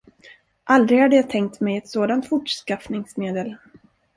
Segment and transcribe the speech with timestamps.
[0.65, 3.55] Aldrig hade jag tänkt mig ett sådant fortskaffningsmedel.